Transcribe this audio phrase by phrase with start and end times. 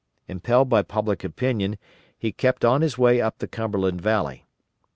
[0.27, 1.77] Impelled by public opinion
[2.17, 4.47] he kept on his way up the Cumberland Valley.